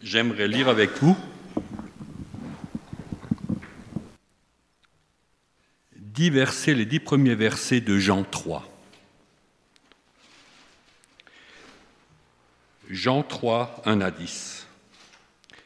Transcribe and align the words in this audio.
J'aimerais 0.00 0.48
lire 0.48 0.68
avec 0.68 0.90
vous 1.02 1.16
les 6.74 6.86
dix 6.86 7.00
premiers 7.00 7.34
versets 7.34 7.80
de 7.80 7.98
Jean 7.98 8.24
3. 8.24 8.66
Jean 12.90 13.22
3, 13.22 13.82
1 13.84 14.00
à 14.00 14.10
10. 14.10 14.66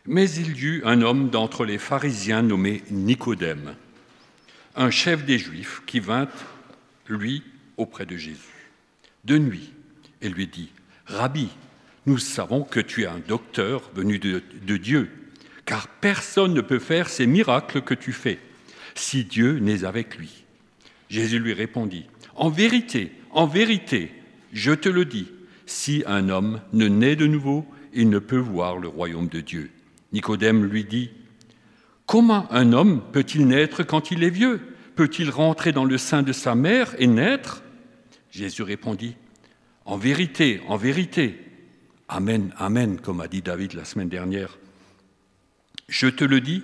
Mais 0.07 0.29
il 0.31 0.57
y 0.57 0.65
eut 0.65 0.83
un 0.85 1.01
homme 1.01 1.31
d'entre 1.31 1.65
les 1.65 1.79
pharisiens 1.79 2.43
nommé 2.43 2.83
Nicodème, 2.91 3.77
un 4.75 4.91
chef 4.91 5.25
des 5.25 5.39
Juifs 5.39 5.83
qui 5.87 6.01
vint, 6.01 6.29
lui, 7.07 7.43
auprès 7.77 8.05
de 8.05 8.17
Jésus, 8.17 8.71
de 9.25 9.39
nuit, 9.39 9.73
et 10.21 10.29
lui 10.29 10.49
dit, 10.49 10.71
Rabbi, 11.07 11.49
nous 12.07 12.19
savons 12.19 12.63
que 12.63 12.81
tu 12.81 13.03
es 13.03 13.07
un 13.07 13.21
docteur 13.27 13.91
venu 13.95 14.19
de, 14.19 14.43
Dieu, 14.77 15.11
car 15.65 15.89
personne 15.89 16.55
ne 16.55 16.61
peut 16.61 16.79
faire 16.79 17.09
ces 17.09 17.27
miracles 17.27 17.83
que 17.83 17.95
tu 17.95 18.13
fais 18.13 18.39
si 18.95 19.25
Dieu 19.25 19.59
n'est 19.59 19.85
avec 19.85 20.17
lui. 20.17 20.45
Jésus 21.09 21.39
lui 21.39 21.53
répondit, 21.53 22.07
En 22.35 22.51
vérité, 22.51 23.13
en 23.31 23.47
vérité, 23.47 24.13
je 24.53 24.73
te 24.73 24.89
le 24.89 25.05
dis, 25.05 25.29
si 25.67 26.03
un 26.07 26.29
homme 26.29 26.61
ne 26.73 26.89
naît 26.89 27.17
de 27.17 27.27
nouveau, 27.27 27.67
il 27.95 28.11
ne 28.11 28.19
peut 28.19 28.37
voir 28.37 28.79
le 28.79 28.89
royaume 28.89 29.29
de 29.29 29.41
Dieu. 29.41 29.71
Nicodème 30.13 30.65
lui 30.65 30.85
dit, 30.85 31.11
Comment 32.07 32.51
un 32.53 32.73
homme 32.73 33.03
peut-il 33.13 33.47
naître 33.47 33.83
quand 33.83 34.11
il 34.11 34.25
est 34.25 34.31
vieux? 34.31 34.61
Peut-il 34.97 35.31
rentrer 35.31 35.73
dans 35.73 35.85
le 35.85 35.97
sein 35.97 36.23
de 36.23 36.33
sa 36.33 36.55
mère 36.55 36.95
et 36.99 37.07
naître? 37.07 37.63
Jésus 38.31 38.63
répondit, 38.63 39.17
En 39.85 39.97
vérité, 39.97 40.61
en 40.69 40.77
vérité, 40.77 41.39
Amen, 42.15 42.53
Amen, 42.59 43.01
comme 43.01 43.23
a 43.23 43.27
dit 43.27 43.41
David 43.41 43.73
la 43.73 43.87
semaine 43.87 44.11
dernière. 44.11 44.59
Je 45.89 46.09
te 46.09 46.25
le 46.25 46.43
dis, 46.43 46.63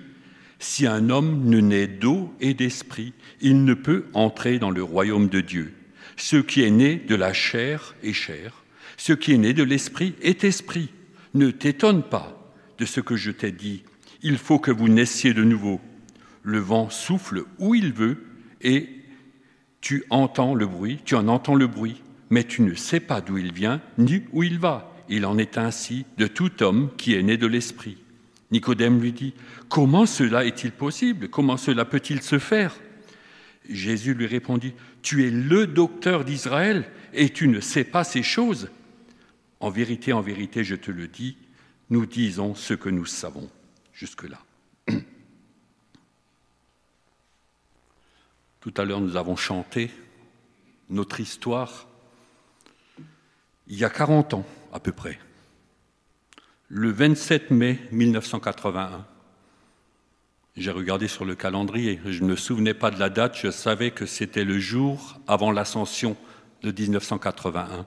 si 0.59 0.85
un 0.85 1.09
homme 1.09 1.49
ne 1.49 1.59
naît 1.59 1.87
d'eau 1.87 2.31
et 2.39 2.53
d'esprit, 2.53 3.13
il 3.41 3.65
ne 3.65 3.73
peut 3.73 4.05
entrer 4.13 4.59
dans 4.59 4.69
le 4.69 4.83
royaume 4.83 5.27
de 5.27 5.41
Dieu. 5.41 5.73
Ce 6.17 6.37
qui 6.37 6.61
est 6.61 6.69
né 6.69 6.97
de 6.97 7.15
la 7.15 7.33
chair 7.33 7.95
est 8.03 8.13
chair, 8.13 8.63
ce 8.95 9.11
qui 9.11 9.33
est 9.33 9.39
né 9.39 9.53
de 9.53 9.63
l'esprit 9.63 10.13
est 10.21 10.43
esprit. 10.43 10.89
Ne 11.33 11.49
t'étonne 11.49 12.03
pas 12.03 12.53
de 12.77 12.85
ce 12.85 13.01
que 13.01 13.15
je 13.15 13.31
t'ai 13.31 13.51
dit. 13.51 13.81
Il 14.21 14.37
faut 14.37 14.59
que 14.59 14.69
vous 14.69 14.87
naissiez 14.87 15.33
de 15.33 15.43
nouveau. 15.43 15.81
Le 16.43 16.59
vent 16.59 16.91
souffle 16.91 17.45
où 17.57 17.73
il 17.73 17.91
veut 17.91 18.23
et 18.61 18.87
tu 19.81 20.03
entends 20.11 20.53
le 20.53 20.67
bruit, 20.67 20.99
tu 21.05 21.15
en 21.15 21.27
entends 21.27 21.55
le 21.55 21.65
bruit, 21.65 22.03
mais 22.29 22.43
tu 22.43 22.61
ne 22.61 22.75
sais 22.75 22.99
pas 22.99 23.19
d'où 23.19 23.39
il 23.39 23.51
vient 23.51 23.81
ni 23.97 24.21
où 24.31 24.43
il 24.43 24.59
va. 24.59 24.88
Il 25.09 25.25
en 25.25 25.37
est 25.37 25.57
ainsi 25.57 26.05
de 26.17 26.27
tout 26.27 26.63
homme 26.63 26.91
qui 26.95 27.15
est 27.15 27.23
né 27.23 27.35
de 27.35 27.47
l'esprit. 27.47 27.97
Nicodème 28.51 29.01
lui 29.01 29.11
dit, 29.11 29.33
Comment 29.67 30.05
cela 30.05 30.45
est-il 30.45 30.71
possible? 30.71 31.29
Comment 31.29 31.57
cela 31.57 31.83
peut-il 31.83 32.21
se 32.21 32.37
faire? 32.39 32.75
Jésus 33.67 34.13
lui 34.13 34.27
répondit, 34.27 34.73
Tu 35.01 35.27
es 35.27 35.31
le 35.31 35.67
docteur 35.67 36.23
d'Israël 36.23 36.89
et 37.13 37.29
tu 37.29 37.47
ne 37.47 37.59
sais 37.59 37.83
pas 37.83 38.03
ces 38.03 38.23
choses. 38.23 38.69
En 39.59 39.69
vérité, 39.69 40.13
en 40.13 40.21
vérité, 40.21 40.63
je 40.63 40.75
te 40.75 40.91
le 40.91 41.07
dis, 41.07 41.35
nous 41.89 42.05
disons 42.05 42.55
ce 42.55 42.73
que 42.75 42.89
nous 42.89 43.05
savons 43.05 43.49
jusque-là. 43.93 44.39
Tout 48.61 48.73
à 48.77 48.85
l'heure, 48.85 49.01
nous 49.01 49.17
avons 49.17 49.35
chanté 49.35 49.91
notre 50.89 51.19
histoire 51.19 51.88
il 53.69 53.77
y 53.77 53.85
a 53.85 53.89
40 53.89 54.33
ans 54.33 54.45
à 54.73 54.79
peu 54.79 54.91
près, 54.91 55.17
le 56.67 56.91
27 56.91 57.51
mai 57.51 57.79
1981. 57.91 59.05
J'ai 60.57 60.71
regardé 60.71 61.07
sur 61.07 61.23
le 61.23 61.35
calendrier, 61.35 61.99
je 62.05 62.21
ne 62.21 62.29
me 62.29 62.35
souvenais 62.35 62.73
pas 62.73 62.91
de 62.91 62.99
la 62.99 63.09
date, 63.09 63.37
je 63.37 63.49
savais 63.49 63.91
que 63.91 64.05
c'était 64.05 64.43
le 64.43 64.59
jour 64.59 65.19
avant 65.27 65.51
l'ascension 65.51 66.17
de 66.63 66.71
1981. 66.71 67.85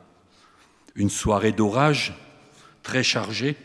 Une 0.94 1.10
soirée 1.10 1.52
d'orage 1.52 2.14
très 2.82 3.02
chargée. 3.02 3.56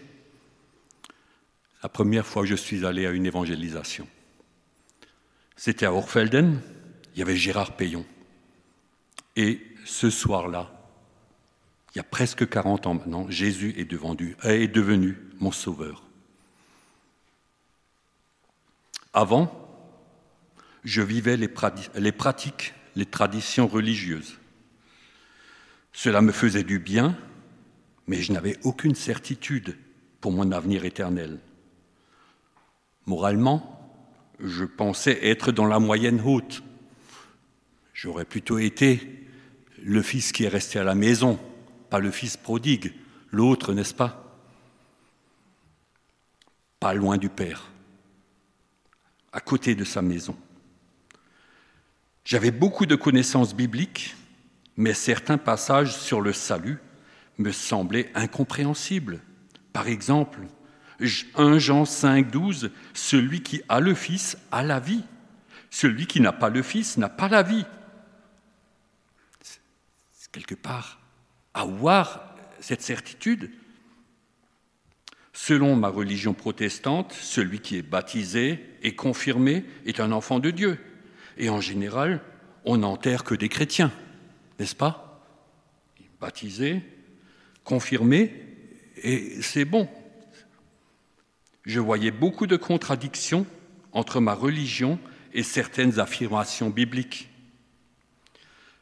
La 1.83 1.89
première 1.89 2.25
fois 2.25 2.43
que 2.43 2.49
je 2.49 2.55
suis 2.55 2.85
allé 2.85 3.05
à 3.05 3.11
une 3.11 3.25
évangélisation. 3.25 4.07
C'était 5.55 5.85
à 5.85 5.93
Orfelden, 5.93 6.59
il 7.13 7.19
y 7.19 7.21
avait 7.21 7.35
Gérard 7.35 7.75
Payon. 7.77 8.05
Et 9.35 9.61
ce 9.85 10.09
soir-là, 10.09 10.76
il 11.93 11.97
y 11.97 11.99
a 11.99 12.03
presque 12.03 12.47
40 12.47 12.87
ans 12.87 12.93
maintenant, 12.95 13.29
Jésus 13.29 13.73
est 13.77 13.85
devenu, 13.85 15.17
mon 15.39 15.51
sauveur. 15.51 16.03
Avant, 19.13 19.51
je 20.83 21.01
vivais 21.01 21.37
les 21.37 21.47
pratiques, 21.47 22.73
les 22.95 23.05
traditions 23.05 23.67
religieuses. 23.67 24.37
Cela 25.91 26.21
me 26.21 26.31
faisait 26.31 26.63
du 26.63 26.77
bien, 26.77 27.17
mais 28.05 28.21
je 28.21 28.31
n'avais 28.31 28.57
aucune 28.63 28.95
certitude 28.95 29.77
pour 30.21 30.31
mon 30.31 30.51
avenir 30.51 30.85
éternel. 30.85 31.39
Moralement, 33.07 33.73
je 34.39 34.65
pensais 34.65 35.25
être 35.25 35.51
dans 35.51 35.65
la 35.65 35.79
moyenne 35.79 36.21
haute. 36.23 36.61
J'aurais 37.93 38.25
plutôt 38.25 38.59
été 38.59 39.27
le 39.81 40.01
fils 40.03 40.31
qui 40.31 40.43
est 40.43 40.49
resté 40.49 40.77
à 40.77 40.83
la 40.83 40.93
maison, 40.93 41.39
pas 41.89 41.99
le 41.99 42.11
fils 42.11 42.37
prodigue, 42.37 42.93
l'autre, 43.31 43.73
n'est-ce 43.73 43.93
pas? 43.93 44.23
Pas 46.79 46.93
loin 46.93 47.17
du 47.17 47.29
Père, 47.29 47.69
à 49.31 49.39
côté 49.39 49.75
de 49.75 49.83
sa 49.83 50.01
maison. 50.01 50.37
J'avais 52.23 52.51
beaucoup 52.51 52.85
de 52.85 52.95
connaissances 52.95 53.55
bibliques, 53.55 54.15
mais 54.75 54.93
certains 54.93 55.37
passages 55.37 55.95
sur 55.95 56.21
le 56.21 56.33
salut 56.33 56.79
me 57.37 57.51
semblaient 57.51 58.11
incompréhensibles. 58.15 59.21
Par 59.73 59.87
exemple, 59.87 60.41
1 61.35 61.59
Jean 61.59 61.85
5, 61.85 62.29
12, 62.29 62.71
celui 62.93 63.43
qui 63.43 63.61
a 63.69 63.79
le 63.79 63.93
Fils 63.93 64.37
a 64.51 64.63
la 64.63 64.79
vie. 64.79 65.03
Celui 65.69 66.07
qui 66.07 66.19
n'a 66.19 66.33
pas 66.33 66.49
le 66.49 66.61
Fils 66.61 66.97
n'a 66.97 67.09
pas 67.09 67.27
la 67.27 67.43
vie. 67.43 67.65
Quelque 70.31 70.55
part, 70.55 70.96
avoir 71.57 72.35
cette 72.59 72.81
certitude. 72.81 73.51
Selon 75.33 75.75
ma 75.75 75.89
religion 75.89 76.33
protestante, 76.33 77.13
celui 77.13 77.59
qui 77.59 77.77
est 77.77 77.81
baptisé 77.83 78.59
et 78.81 78.95
confirmé 78.95 79.65
est 79.85 79.99
un 79.99 80.11
enfant 80.11 80.39
de 80.39 80.51
Dieu. 80.51 80.79
Et 81.37 81.49
en 81.49 81.61
général, 81.61 82.21
on 82.65 82.77
n'enterre 82.77 83.23
que 83.23 83.35
des 83.35 83.49
chrétiens, 83.49 83.91
n'est-ce 84.59 84.75
pas? 84.75 85.23
Baptisé, 86.19 86.81
confirmé, 87.63 88.33
et 89.03 89.41
c'est 89.41 89.65
bon. 89.65 89.87
Je 91.65 91.79
voyais 91.79 92.11
beaucoup 92.11 92.47
de 92.47 92.55
contradictions 92.55 93.45
entre 93.91 94.19
ma 94.19 94.33
religion 94.33 94.99
et 95.33 95.43
certaines 95.43 95.99
affirmations 95.99 96.69
bibliques. 96.69 97.29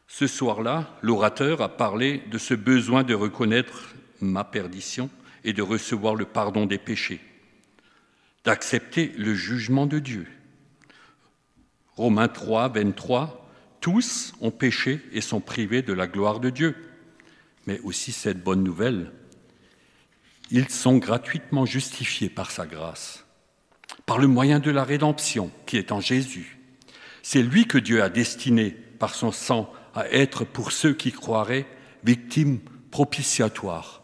Ce 0.07 0.27
soir-là, 0.27 0.97
l'orateur 1.01 1.61
a 1.61 1.69
parlé 1.69 2.23
de 2.31 2.37
ce 2.37 2.53
besoin 2.53 3.03
de 3.03 3.13
reconnaître 3.13 3.95
ma 4.21 4.43
perdition 4.43 5.09
et 5.43 5.53
de 5.53 5.61
recevoir 5.61 6.15
le 6.15 6.25
pardon 6.25 6.65
des 6.65 6.77
péchés, 6.77 7.21
d'accepter 8.43 9.13
le 9.17 9.33
jugement 9.33 9.85
de 9.85 9.99
Dieu. 9.99 10.27
Romains 11.95 12.27
3, 12.27 12.69
23, 12.69 13.49
tous 13.81 14.33
ont 14.41 14.51
péché 14.51 15.01
et 15.11 15.21
sont 15.21 15.39
privés 15.39 15.81
de 15.81 15.93
la 15.93 16.07
gloire 16.07 16.39
de 16.39 16.49
Dieu. 16.49 16.75
Mais 17.67 17.79
aussi 17.81 18.11
cette 18.11 18.43
bonne 18.43 18.63
nouvelle, 18.63 19.11
ils 20.51 20.69
sont 20.69 20.97
gratuitement 20.97 21.65
justifiés 21.65 22.29
par 22.29 22.51
sa 22.51 22.65
grâce, 22.65 23.25
par 24.05 24.19
le 24.19 24.27
moyen 24.27 24.59
de 24.59 24.71
la 24.71 24.83
rédemption 24.83 25.51
qui 25.65 25.77
est 25.77 25.91
en 25.91 26.01
Jésus. 26.01 26.57
C'est 27.23 27.41
lui 27.41 27.65
que 27.65 27.77
Dieu 27.77 28.03
a 28.03 28.09
destiné 28.09 28.69
par 28.71 29.15
son 29.15 29.31
sang 29.31 29.71
à 29.95 30.09
être 30.09 30.43
pour 30.43 30.71
ceux 30.71 30.93
qui 30.93 31.11
croiraient 31.11 31.65
victimes 32.03 32.59
propitiatoires. 32.91 34.03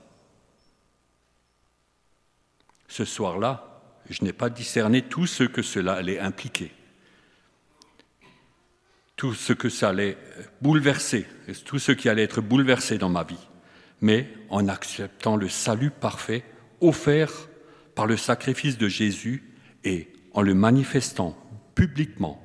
Ce 2.87 3.05
soir-là, 3.05 3.81
je 4.09 4.23
n'ai 4.23 4.33
pas 4.33 4.49
discerné 4.49 5.01
tout 5.01 5.27
ce 5.27 5.43
que 5.43 5.61
cela 5.61 5.93
allait 5.93 6.19
impliquer, 6.19 6.71
tout 9.15 9.33
ce 9.33 9.53
que 9.53 9.69
ça 9.69 9.89
allait 9.89 10.17
bouleverser, 10.61 11.27
tout 11.65 11.79
ce 11.79 11.91
qui 11.91 12.09
allait 12.09 12.23
être 12.23 12.41
bouleversé 12.41 12.97
dans 12.97 13.09
ma 13.09 13.23
vie, 13.23 13.47
mais 14.01 14.29
en 14.49 14.67
acceptant 14.67 15.35
le 15.35 15.47
salut 15.47 15.91
parfait 15.91 16.43
offert 16.81 17.31
par 17.95 18.07
le 18.07 18.17
sacrifice 18.17 18.77
de 18.77 18.87
Jésus 18.87 19.53
et 19.83 20.11
en 20.33 20.41
le 20.41 20.53
manifestant 20.53 21.37
publiquement, 21.75 22.43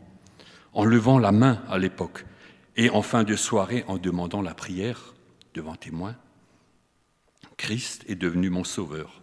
en 0.73 0.85
levant 0.85 1.19
la 1.19 1.33
main 1.33 1.63
à 1.69 1.79
l'époque 1.79 2.25
et 2.77 2.91
en 2.91 3.03
fin 3.03 3.25
de 3.25 3.37
soirée, 3.37 3.85
en 3.89 3.97
demandant 3.99 4.43
la 4.43 4.55
prière 4.55 5.15
devant 5.55 5.75
témoins, 5.75 6.17
Christ 7.57 8.05
est 8.07 8.17
devenu 8.17 8.51
mon 8.51 8.65
sauveur. 8.65 9.23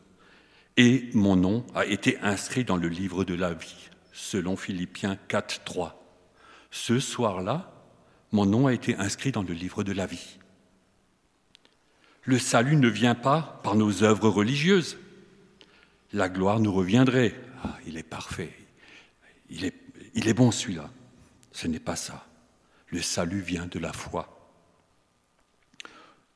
et 0.75 1.11
mon 1.13 1.35
nom 1.35 1.63
a 1.75 1.85
été 1.85 2.17
inscrit 2.21 2.63
dans 2.63 2.77
le 2.77 2.87
livre 2.87 3.23
de 3.23 3.35
la 3.35 3.53
vie, 3.53 3.89
selon 4.11 4.55
Philippiens 4.55 5.17
4, 5.27 5.63
3. 5.63 6.03
Ce 6.71 6.99
soir-là, 6.99 7.71
mon 8.31 8.47
nom 8.47 8.65
a 8.65 8.73
été 8.73 8.95
inscrit 8.95 9.31
dans 9.31 9.43
le 9.43 9.53
livre 9.53 9.83
de 9.83 9.91
la 9.91 10.07
vie. 10.07 10.39
Le 12.23 12.39
salut 12.39 12.75
ne 12.75 12.87
vient 12.87 13.13
pas 13.13 13.59
par 13.63 13.75
nos 13.75 14.01
œuvres 14.03 14.29
religieuses. 14.29 14.97
La 16.11 16.29
gloire 16.29 16.59
nous 16.59 16.73
reviendrait. 16.73 17.35
Ah, 17.63 17.77
il 17.85 17.97
est 17.97 18.01
parfait. 18.01 18.53
Il 19.51 19.65
est, 19.65 19.75
il 20.15 20.27
est 20.27 20.33
bon 20.33 20.49
celui-là. 20.49 20.89
Ce 21.51 21.67
n'est 21.67 21.79
pas 21.79 21.95
ça. 21.95 22.25
Le 22.93 23.01
salut 23.01 23.41
vient 23.41 23.65
de 23.65 23.79
la 23.79 23.91
foi. 23.91 24.29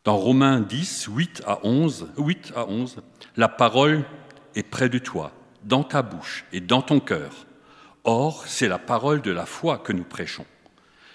Dans 0.04 0.18
Romains 0.18 0.60
10, 0.60 1.08
8 1.08 1.44
à 1.46 1.60
11, 1.64 2.14
8 2.18 2.54
à 2.56 2.68
11, 2.68 3.04
la 3.36 3.48
parole 3.48 4.04
est 4.56 4.64
près 4.64 4.90
de 4.90 4.98
toi, 4.98 5.34
dans 5.62 5.84
ta 5.84 6.02
bouche 6.02 6.46
et 6.52 6.60
dans 6.60 6.82
ton 6.82 7.00
cœur. 7.00 7.46
Or, 8.06 8.48
c'est 8.48 8.68
la 8.68 8.80
parole 8.80 9.22
de 9.22 9.30
la 9.30 9.46
foi 9.46 9.78
que 9.78 9.94
nous 9.94 10.04
prêchons. 10.04 10.48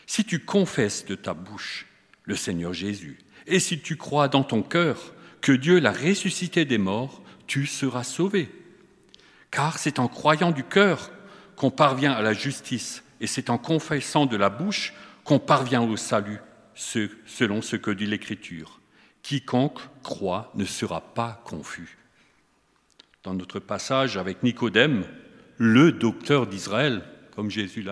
Si 0.06 0.24
tu 0.24 0.38
confesses 0.44 1.06
de 1.06 1.16
ta 1.16 1.34
bouche 1.34 1.88
le 2.22 2.36
Seigneur 2.36 2.72
Jésus, 2.72 3.18
et 3.48 3.58
si 3.58 3.80
tu 3.80 3.96
crois 3.96 4.28
dans 4.28 4.44
ton 4.44 4.62
cœur 4.62 5.12
que 5.40 5.50
Dieu 5.50 5.80
l'a 5.80 5.90
ressuscité 5.90 6.64
des 6.64 6.78
morts, 6.78 7.20
tu 7.48 7.66
seras 7.66 8.04
sauvé. 8.04 8.48
Car 9.50 9.80
c'est 9.80 9.98
en 9.98 10.06
croyant 10.06 10.52
du 10.52 10.62
cœur 10.62 11.10
qu'on 11.56 11.72
parvient 11.72 12.12
à 12.12 12.22
la 12.22 12.32
justice, 12.32 13.02
et 13.20 13.26
c'est 13.26 13.50
en 13.50 13.58
confessant 13.58 14.26
de 14.26 14.36
la 14.36 14.48
bouche 14.48 14.94
qu'on 15.24 15.38
parvient 15.38 15.82
au 15.82 15.96
salut, 15.96 16.38
selon 16.74 17.62
ce 17.62 17.76
que 17.76 17.90
dit 17.90 18.06
l'Écriture. 18.06 18.80
Quiconque 19.22 19.80
croit 20.02 20.50
ne 20.54 20.64
sera 20.64 21.00
pas 21.00 21.40
confus. 21.44 21.96
Dans 23.22 23.34
notre 23.34 23.60
passage 23.60 24.16
avec 24.16 24.42
Nicodème, 24.42 25.04
le 25.58 25.92
docteur 25.92 26.46
d'Israël, 26.46 27.04
comme 27.36 27.50
Jésus 27.50 27.86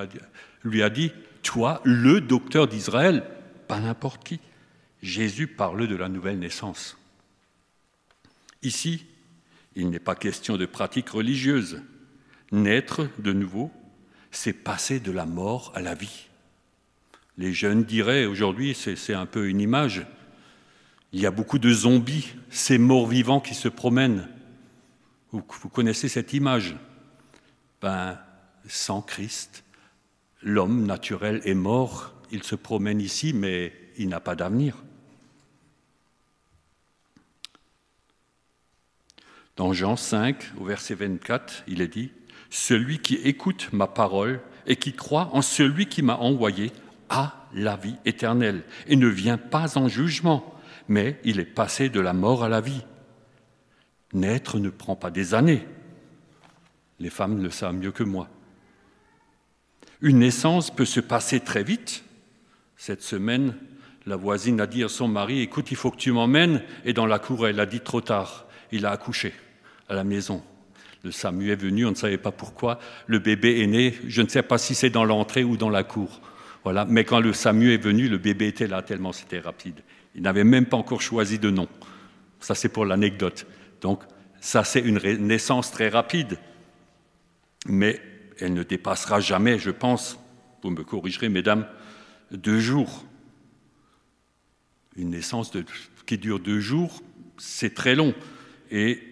lui 0.64 0.82
a 0.82 0.90
dit, 0.90 1.12
toi, 1.42 1.80
le 1.84 2.20
docteur 2.20 2.66
d'Israël, 2.66 3.24
pas 3.68 3.78
n'importe 3.78 4.24
qui. 4.24 4.40
Jésus 5.02 5.46
parle 5.46 5.86
de 5.86 5.96
la 5.96 6.08
nouvelle 6.08 6.38
naissance. 6.38 6.98
Ici, 8.62 9.06
il 9.76 9.88
n'est 9.88 10.00
pas 10.00 10.16
question 10.16 10.56
de 10.56 10.66
pratique 10.66 11.10
religieuse. 11.10 11.80
Naître 12.52 13.08
de 13.18 13.32
nouveau, 13.32 13.70
c'est 14.32 14.52
passer 14.52 15.00
de 15.00 15.12
la 15.12 15.26
mort 15.26 15.72
à 15.74 15.80
la 15.80 15.94
vie. 15.94 16.29
Les 17.40 17.54
jeunes 17.54 17.84
diraient 17.84 18.26
aujourd'hui, 18.26 18.74
c'est 18.74 19.14
un 19.14 19.24
peu 19.24 19.48
une 19.48 19.62
image, 19.62 20.04
il 21.14 21.22
y 21.22 21.26
a 21.26 21.30
beaucoup 21.30 21.58
de 21.58 21.72
zombies, 21.72 22.34
ces 22.50 22.76
morts 22.76 23.06
vivants 23.06 23.40
qui 23.40 23.54
se 23.54 23.68
promènent. 23.68 24.28
Vous, 25.32 25.40
connaissez 25.40 26.10
cette 26.10 26.34
image? 26.34 26.76
Ben, 27.80 28.18
Sans 28.68 29.00
Christ, 29.00 29.64
l'homme 30.42 30.84
naturel 30.84 31.40
est 31.46 31.54
mort, 31.54 32.12
il 32.30 32.42
se 32.42 32.56
promène 32.56 33.00
ici, 33.00 33.32
mais 33.32 33.72
il 33.96 34.10
n'a 34.10 34.20
pas 34.20 34.34
d'avenir. 34.34 34.76
Dans 39.56 39.72
Jean 39.72 39.96
5, 39.96 40.52
au 40.60 40.64
verset 40.66 40.94
24, 40.94 41.64
il 41.68 41.80
est 41.80 41.88
dit, 41.88 42.12
Celui 42.50 42.98
qui 42.98 43.14
écoute 43.14 43.70
ma 43.72 43.86
parole 43.86 44.42
et 44.66 44.76
qui 44.76 44.92
croit 44.92 45.30
en 45.32 45.40
celui 45.40 45.86
qui 45.86 46.02
m'a 46.02 46.16
envoyé 46.16 46.70
a 47.10 47.34
la 47.52 47.76
vie 47.76 47.96
éternelle 48.04 48.62
et 48.86 48.96
ne 48.96 49.08
vient 49.08 49.36
pas 49.36 49.76
en 49.76 49.88
jugement, 49.88 50.54
mais 50.88 51.20
il 51.24 51.40
est 51.40 51.44
passé 51.44 51.88
de 51.88 52.00
la 52.00 52.12
mort 52.12 52.44
à 52.44 52.48
la 52.48 52.60
vie. 52.60 52.84
Naître 54.12 54.58
ne 54.58 54.70
prend 54.70 54.96
pas 54.96 55.10
des 55.10 55.34
années. 55.34 55.66
Les 56.98 57.10
femmes 57.10 57.42
le 57.42 57.50
savent 57.50 57.74
mieux 57.74 57.92
que 57.92 58.02
moi. 58.02 58.28
Une 60.00 60.20
naissance 60.20 60.70
peut 60.70 60.84
se 60.84 61.00
passer 61.00 61.40
très 61.40 61.62
vite. 61.62 62.04
Cette 62.76 63.02
semaine, 63.02 63.54
la 64.06 64.16
voisine 64.16 64.60
a 64.60 64.66
dit 64.66 64.82
à 64.82 64.88
son 64.88 65.08
mari, 65.08 65.40
écoute, 65.40 65.70
il 65.70 65.76
faut 65.76 65.90
que 65.90 65.96
tu 65.96 66.12
m'emmènes. 66.12 66.62
Et 66.84 66.92
dans 66.92 67.06
la 67.06 67.18
cour, 67.18 67.46
elle 67.46 67.60
a 67.60 67.66
dit 67.66 67.80
trop 67.80 68.00
tard. 68.00 68.46
Il 68.72 68.86
a 68.86 68.90
accouché 68.90 69.34
à 69.88 69.94
la 69.94 70.04
maison. 70.04 70.42
Le 71.02 71.10
SAMU 71.10 71.50
est 71.50 71.56
venu, 71.56 71.86
on 71.86 71.90
ne 71.90 71.96
savait 71.96 72.18
pas 72.18 72.32
pourquoi. 72.32 72.78
Le 73.06 73.18
bébé 73.18 73.60
est 73.60 73.66
né, 73.66 73.94
je 74.06 74.22
ne 74.22 74.28
sais 74.28 74.42
pas 74.42 74.58
si 74.58 74.74
c'est 74.74 74.90
dans 74.90 75.04
l'entrée 75.04 75.44
ou 75.44 75.56
dans 75.56 75.70
la 75.70 75.82
cour. 75.82 76.20
Voilà. 76.64 76.84
Mais 76.84 77.04
quand 77.04 77.20
le 77.20 77.32
SAMU 77.32 77.72
est 77.72 77.82
venu, 77.82 78.08
le 78.08 78.18
bébé 78.18 78.48
était 78.48 78.66
là 78.66 78.82
tellement 78.82 79.12
c'était 79.12 79.38
rapide. 79.38 79.80
Il 80.14 80.22
n'avait 80.22 80.44
même 80.44 80.66
pas 80.66 80.76
encore 80.76 81.02
choisi 81.02 81.38
de 81.38 81.50
nom. 81.50 81.68
Ça, 82.40 82.54
c'est 82.54 82.68
pour 82.68 82.84
l'anecdote. 82.84 83.46
Donc, 83.80 84.02
ça, 84.40 84.64
c'est 84.64 84.80
une 84.80 84.98
naissance 84.98 85.70
très 85.70 85.88
rapide. 85.88 86.38
Mais 87.66 88.00
elle 88.38 88.54
ne 88.54 88.62
dépassera 88.62 89.20
jamais, 89.20 89.58
je 89.58 89.70
pense, 89.70 90.18
vous 90.62 90.70
me 90.70 90.82
corrigerez, 90.82 91.28
mesdames, 91.28 91.66
deux 92.30 92.58
jours. 92.58 93.04
Une 94.96 95.10
naissance 95.10 95.52
qui 96.06 96.18
dure 96.18 96.40
deux 96.40 96.60
jours, 96.60 97.02
c'est 97.38 97.74
très 97.74 97.94
long. 97.94 98.14
Et 98.70 99.02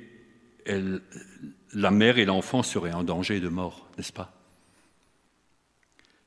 la 1.74 1.90
mère 1.90 2.18
et 2.18 2.24
l'enfant 2.24 2.62
seraient 2.62 2.92
en 2.92 3.04
danger 3.04 3.40
de 3.40 3.48
mort, 3.48 3.88
n'est-ce 3.96 4.12
pas? 4.12 4.37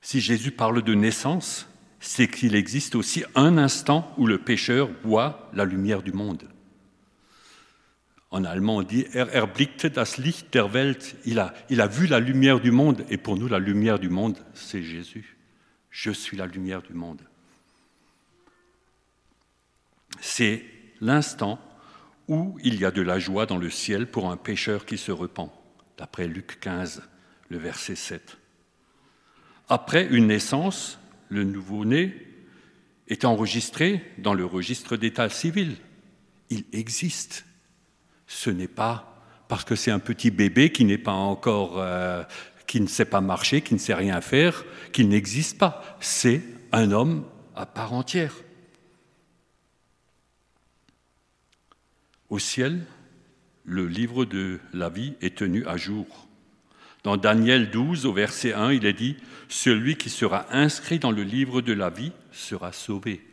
Si 0.02 0.20
Jésus 0.20 0.52
parle 0.52 0.82
de 0.82 0.94
naissance, 0.96 1.68
c'est 2.00 2.28
qu'il 2.28 2.56
existe 2.56 2.96
aussi 2.96 3.24
un 3.36 3.58
instant 3.58 4.12
où 4.18 4.26
le 4.26 4.40
pécheur 4.40 4.90
voit 5.04 5.50
la 5.54 5.64
lumière 5.66 6.02
du 6.02 6.12
monde. 6.12 6.50
En 8.32 8.44
allemand, 8.44 8.78
on 8.78 8.84
dit 8.84 9.06
Er 9.14 9.28
erblickte 9.34 9.88
das 9.88 10.18
Licht 10.18 10.54
der 10.54 10.74
Welt. 10.74 11.16
Il 11.26 11.38
a, 11.40 11.54
il 11.70 11.82
a 11.82 11.88
vu 11.88 12.08
la 12.08 12.20
lumière 12.20 12.60
du 12.60 12.72
monde. 12.72 13.06
Et 13.10 13.18
pour 13.18 13.38
nous, 13.38 13.48
la 13.48 13.60
lumière 13.60 14.00
du 14.00 14.10
monde, 14.10 14.38
c'est 14.54 14.82
Jésus. 14.82 15.38
Je 15.90 16.12
suis 16.12 16.38
la 16.38 16.48
lumière 16.48 16.82
du 16.82 16.94
monde. 16.94 17.22
C'est 20.22 20.66
l'instant 21.02 21.60
où 22.30 22.58
il 22.64 22.80
y 22.80 22.86
a 22.86 22.92
de 22.92 23.02
la 23.02 23.20
joie 23.20 23.46
dans 23.46 23.58
le 23.58 23.70
ciel 23.70 24.10
pour 24.10 24.32
un 24.32 24.38
pécheur 24.38 24.86
qui 24.86 24.98
se 24.98 25.12
repent, 25.12 25.52
d'après 25.98 26.28
Luc 26.28 26.60
15, 26.62 27.04
le 27.50 27.58
verset 27.58 27.96
7. 27.96 28.38
Après 29.72 30.06
une 30.12 30.28
naissance, 30.28 31.00
le 31.30 31.46
nouveau-né 31.46 32.14
est 33.08 33.24
enregistré 33.24 34.04
dans 34.18 34.34
le 34.34 34.44
registre 34.44 34.98
d'état 34.98 35.30
civil. 35.30 35.78
Il 36.50 36.66
existe. 36.74 37.46
Ce 38.28 38.50
n'est 38.50 38.68
pas 38.68 39.24
parce 39.48 39.64
que 39.64 39.78
c'est 39.78 39.90
un 39.90 40.00
petit 40.00 40.30
bébé 40.30 40.74
qui 40.74 40.84
n'est 40.84 40.98
pas 40.98 41.14
encore, 41.14 41.80
euh, 41.80 42.22
qui 42.68 42.82
ne 42.82 42.88
sait 42.88 43.06
pas 43.06 43.22
marcher, 43.22 43.62
qui 43.62 43.74
ne 43.74 43.80
sait 43.80 43.94
rien 43.94 44.20
faire, 44.20 44.66
qu'il 44.92 45.08
n'existe 45.08 45.58
pas. 45.58 45.98
C'est 46.02 46.42
un 46.74 46.92
homme 46.92 47.24
à 47.56 47.66
part 47.66 47.94
entière. 47.94 48.36
Au 52.30 52.40
ciel, 52.40 52.86
le 53.64 53.88
livre 53.88 54.26
de 54.26 54.60
la 54.74 54.90
vie 54.90 55.14
est 55.22 55.38
tenu 55.38 55.66
à 55.66 55.78
jour. 55.78 56.28
Dans 57.04 57.18
Daniel 57.18 57.72
12, 57.72 58.06
au 58.06 58.14
verset 58.14 58.54
1, 58.54 58.74
il 58.74 58.86
est 58.86 58.94
dit, 58.94 59.18
Celui 59.50 59.96
qui 59.96 60.10
sera 60.10 60.46
inscrit 60.52 61.00
dans 61.00 61.12
le 61.12 61.24
livre 61.24 61.62
de 61.62 61.74
la 61.74 61.90
vie 61.90 62.12
sera 62.32 62.72
sauvé. 62.72 63.26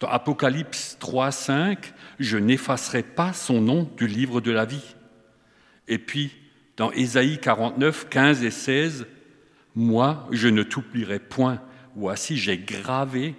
Dans 0.00 0.08
Apocalypse 0.08 0.96
3, 0.98 1.30
5, 1.30 1.92
Je 2.18 2.38
n'effacerai 2.38 3.02
pas 3.02 3.32
son 3.32 3.60
nom 3.60 3.90
du 3.96 4.06
livre 4.06 4.40
de 4.40 4.50
la 4.50 4.64
vie. 4.64 4.94
Et 5.86 5.98
puis, 5.98 6.32
dans 6.76 6.90
Ésaïe 6.92 7.38
49, 7.38 8.08
15 8.08 8.42
et 8.42 8.50
16, 8.50 9.06
Moi, 9.74 10.26
je 10.30 10.48
ne 10.48 10.62
t'oublierai 10.62 11.18
point. 11.18 11.60
Voici, 11.94 12.38
j'ai 12.38 12.56
gravé 12.56 13.34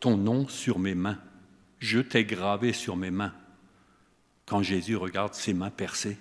ton 0.00 0.16
nom 0.16 0.48
sur 0.48 0.80
mes 0.80 0.96
mains. 0.96 1.18
Je 1.78 2.00
t'ai 2.00 2.24
gravé 2.24 2.72
sur 2.72 2.96
mes 2.96 3.12
mains. 3.12 3.32
Quand 4.44 4.62
Jésus 4.62 4.96
regarde 4.96 5.34
ses 5.34 5.54
mains 5.54 5.70
percées, 5.70 6.18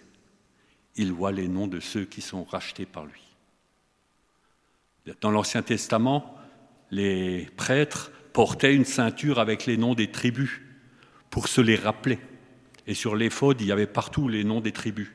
il 0.96 1.12
voit 1.12 1.32
les 1.32 1.48
noms 1.48 1.68
de 1.68 1.80
ceux 1.80 2.06
qui 2.06 2.22
sont 2.22 2.44
rachetés 2.44 2.86
par 2.86 3.06
lui. 3.06 3.22
Dans 5.22 5.32
l'Ancien 5.32 5.62
Testament, 5.62 6.38
les 6.92 7.48
prêtres 7.58 8.12
portaient 8.34 8.76
une 8.76 8.86
ceinture 8.86 9.40
avec 9.40 9.66
les 9.66 9.78
noms 9.78 9.96
des 9.96 10.12
tribus 10.12 10.62
pour 11.30 11.48
se 11.48 11.62
les 11.62 11.76
rappeler. 11.76 12.20
Et 12.88 12.94
sur 12.94 13.16
l'éphod, 13.16 13.60
il 13.62 13.68
y 13.68 13.72
avait 13.72 13.88
partout 13.88 14.28
les 14.28 14.44
noms 14.44 14.62
des 14.62 14.72
tribus. 14.72 15.10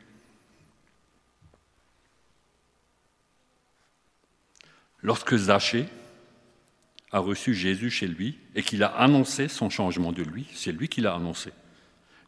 Lorsque 5.03 5.37
Zachée 5.37 5.87
a 7.13 7.21
reçu 7.21 7.55
Jésus 7.55 7.91
chez 7.91 8.09
lui 8.09 8.39
et 8.55 8.63
qu'il 8.63 8.83
a 8.83 8.89
annoncé 8.89 9.47
son 9.49 9.71
changement 9.71 10.13
de 10.13 10.23
lui, 10.23 10.47
c'est 10.53 10.73
lui 10.73 10.89
qui 10.89 11.01
l'a 11.01 11.15
annoncé. 11.15 11.53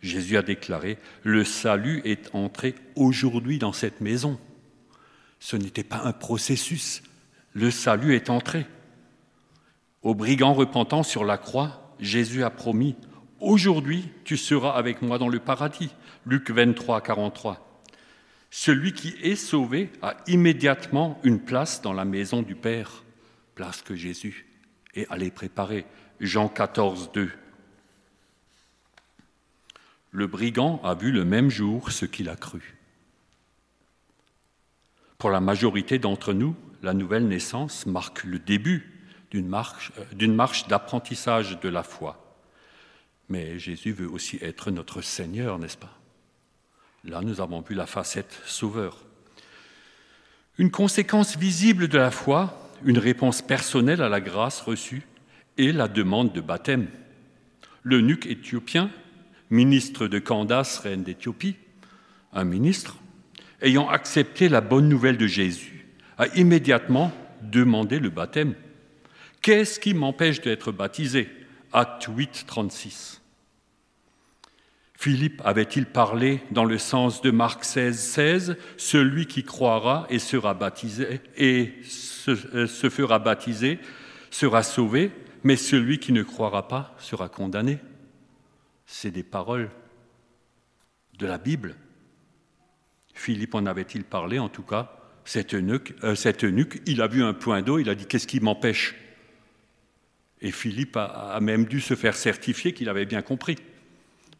Jésus 0.00 0.36
a 0.36 0.42
déclaré, 0.42 0.98
le 1.22 1.44
salut 1.44 2.00
est 2.04 2.34
entré 2.34 2.74
aujourd'hui 2.94 3.58
dans 3.58 3.72
cette 3.72 4.00
maison. 4.00 4.38
Ce 5.40 5.56
n'était 5.56 5.84
pas 5.84 6.02
un 6.04 6.12
processus, 6.12 7.02
le 7.52 7.70
salut 7.70 8.14
est 8.14 8.30
entré. 8.30 8.66
Au 10.02 10.14
brigand 10.14 10.54
repentant 10.54 11.02
sur 11.02 11.24
la 11.24 11.38
croix, 11.38 11.94
Jésus 11.98 12.44
a 12.44 12.50
promis, 12.50 12.96
aujourd'hui 13.40 14.08
tu 14.24 14.36
seras 14.36 14.70
avec 14.70 15.02
moi 15.02 15.18
dans 15.18 15.28
le 15.28 15.40
paradis. 15.40 15.90
Luc 16.26 16.50
23, 16.50 17.00
43. 17.00 17.82
Celui 18.50 18.92
qui 18.92 19.14
est 19.22 19.36
sauvé 19.36 19.90
a 20.02 20.16
immédiatement 20.26 21.18
une 21.22 21.40
place 21.40 21.82
dans 21.82 21.92
la 21.92 22.04
maison 22.04 22.42
du 22.42 22.54
Père, 22.54 23.04
place 23.54 23.82
que 23.82 23.94
Jésus 23.94 24.46
est 24.94 25.06
allé 25.10 25.30
préparer. 25.30 25.84
Jean 26.20 26.48
14, 26.48 27.10
2. 27.12 27.30
Le 30.18 30.26
brigand 30.26 30.80
a 30.82 30.94
vu 30.94 31.12
le 31.12 31.24
même 31.24 31.48
jour 31.48 31.92
ce 31.92 32.04
qu'il 32.04 32.28
a 32.28 32.34
cru. 32.34 32.74
Pour 35.16 35.30
la 35.30 35.38
majorité 35.38 36.00
d'entre 36.00 36.32
nous, 36.32 36.56
la 36.82 36.92
nouvelle 36.92 37.28
naissance 37.28 37.86
marque 37.86 38.24
le 38.24 38.40
début 38.40 38.92
d'une 39.30 39.46
marche, 39.46 39.92
euh, 39.96 40.64
d'apprentissage 40.68 41.60
de 41.60 41.68
la 41.68 41.84
foi. 41.84 42.36
Mais 43.28 43.60
Jésus 43.60 43.92
veut 43.92 44.10
aussi 44.10 44.40
être 44.42 44.72
notre 44.72 45.02
Seigneur, 45.02 45.56
n'est-ce 45.60 45.76
pas? 45.76 45.96
Là, 47.04 47.20
nous 47.20 47.40
avons 47.40 47.60
vu 47.60 47.76
la 47.76 47.86
facette 47.86 48.42
sauveur. 48.44 49.04
Une 50.58 50.72
conséquence 50.72 51.36
visible 51.36 51.86
de 51.86 51.98
la 51.98 52.10
foi, 52.10 52.60
une 52.84 52.98
réponse 52.98 53.40
personnelle 53.40 54.02
à 54.02 54.08
la 54.08 54.20
grâce 54.20 54.62
reçue 54.62 55.06
et 55.58 55.70
la 55.70 55.86
demande 55.86 56.32
de 56.32 56.40
baptême. 56.40 56.88
L'eunuque 57.84 58.26
éthiopien, 58.26 58.90
ministre 59.50 60.06
de 60.06 60.18
Candace, 60.18 60.78
reine 60.78 61.02
d'Éthiopie, 61.02 61.56
un 62.32 62.44
ministre, 62.44 62.96
ayant 63.62 63.88
accepté 63.88 64.48
la 64.48 64.60
bonne 64.60 64.88
nouvelle 64.88 65.16
de 65.16 65.26
Jésus, 65.26 65.86
a 66.18 66.26
immédiatement 66.36 67.12
demandé 67.42 67.98
le 67.98 68.10
baptême. 68.10 68.54
Qu'est-ce 69.42 69.80
qui 69.80 69.94
m'empêche 69.94 70.40
d'être 70.40 70.72
baptisé? 70.72 71.28
Acte 71.72 72.08
8, 72.08 72.44
36. 72.46 73.22
Philippe 74.94 75.40
avait-il 75.44 75.86
parlé 75.86 76.40
dans 76.50 76.64
le 76.64 76.76
sens 76.76 77.22
de 77.22 77.30
Marc 77.30 77.64
16, 77.64 77.98
16 77.98 78.56
Celui 78.76 79.26
qui 79.26 79.44
croira 79.44 80.06
et 80.10 80.18
sera 80.18 80.54
baptisé 80.54 81.20
et 81.36 81.74
euh, 82.26 82.66
se 82.66 82.90
fera 82.90 83.20
baptiser 83.20 83.78
sera 84.30 84.62
sauvé, 84.62 85.12
mais 85.44 85.56
celui 85.56 85.98
qui 85.98 86.12
ne 86.12 86.24
croira 86.24 86.66
pas 86.66 86.96
sera 86.98 87.28
condamné? 87.28 87.78
C'est 88.90 89.10
des 89.10 89.22
paroles 89.22 89.70
de 91.18 91.26
la 91.26 91.36
Bible. 91.36 91.76
Philippe 93.12 93.54
en 93.54 93.66
avait-il 93.66 94.02
parlé 94.02 94.38
en 94.38 94.48
tout 94.48 94.62
cas? 94.62 94.96
Cet 95.26 95.52
eunuque, 95.52 95.94
euh, 96.04 96.14
cet 96.14 96.42
eunuque, 96.42 96.80
il 96.86 97.02
a 97.02 97.06
vu 97.06 97.22
un 97.22 97.34
point 97.34 97.60
d'eau, 97.60 97.78
il 97.78 97.90
a 97.90 97.94
dit 97.94 98.06
Qu'est-ce 98.06 98.26
qui 98.26 98.40
m'empêche? 98.40 98.94
Et 100.40 100.50
Philippe 100.50 100.96
a, 100.96 101.04
a 101.04 101.40
même 101.40 101.66
dû 101.66 101.82
se 101.82 101.94
faire 101.94 102.16
certifier 102.16 102.72
qu'il 102.72 102.88
avait 102.88 103.04
bien 103.04 103.20
compris 103.20 103.56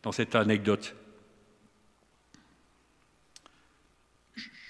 dans 0.02 0.12
cette 0.12 0.34
anecdote. 0.34 0.96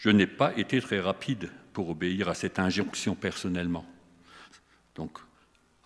Je 0.00 0.10
n'ai 0.10 0.26
pas 0.26 0.58
été 0.58 0.80
très 0.80 0.98
rapide 0.98 1.52
pour 1.72 1.88
obéir 1.88 2.28
à 2.28 2.34
cette 2.34 2.58
injonction 2.58 3.14
personnellement. 3.14 3.86
Donc, 4.96 5.18